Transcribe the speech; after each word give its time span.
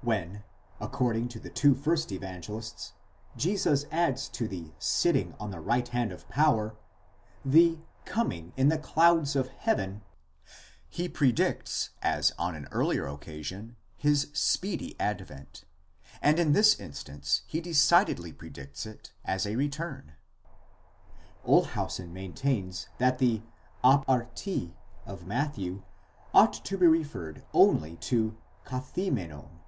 When, 0.00 0.44
according 0.80 1.26
to 1.30 1.40
the 1.40 1.50
two 1.50 1.74
first 1.74 2.12
Evangelists, 2.12 2.92
Jesus 3.36 3.84
adds 3.90 4.28
to 4.28 4.46
the 4.46 4.70
sitting 4.78 5.34
on 5.40 5.50
the 5.50 5.58
right 5.60 5.88
hand 5.88 6.12
of 6.12 6.28
power, 6.28 6.76
the 7.44 7.78
coming 8.04 8.52
in 8.56 8.68
the 8.68 8.78
clouds 8.78 9.34
of 9.34 9.48
heaven, 9.48 10.02
he 10.88 11.08
predicts, 11.08 11.90
as 12.00 12.32
on 12.38 12.54
an 12.54 12.68
earlier 12.70 13.08
occasion, 13.08 13.74
his 13.96 14.28
speedy 14.32 14.94
advent, 15.00 15.64
and 16.22 16.38
in 16.38 16.52
this 16.52 16.78
instance 16.78 17.42
he 17.48 17.60
decidedly 17.60 18.32
predicts 18.32 18.86
it 18.86 19.12
as 19.24 19.46
areturn, 19.46 20.12
Olshausen 21.44 22.12
maintains 22.12 22.86
that 22.98 23.18
the 23.18 23.42
ἀπ᾽ 23.82 24.06
ἄρτι 24.06 24.74
of 25.06 25.26
Matthew 25.26 25.82
ought 26.32 26.52
to 26.64 26.78
be 26.78 26.86
referred 26.86 27.44
only 27.52 27.96
to 27.96 28.38
καθήμενον 28.64 29.44
x. 29.46 29.50